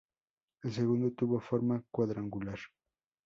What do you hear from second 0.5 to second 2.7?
El segundo tuvo forma cuadrangular.